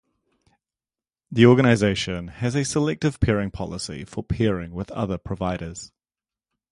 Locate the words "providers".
5.19-5.91